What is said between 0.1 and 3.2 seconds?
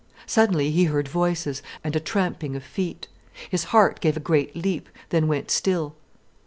Suddenly he heard voices, and a tramping of feet.